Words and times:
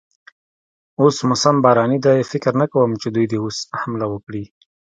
اوس 1.01 1.15
موسم 1.29 1.55
باراني 1.63 1.97
دی، 2.05 2.19
فکر 2.31 2.53
نه 2.61 2.65
کوم 2.71 2.91
چې 3.01 3.07
دوی 3.15 3.25
دې 3.31 3.37
اوس 3.43 3.57
حمله 3.81 4.05
وکړي. 4.09 4.43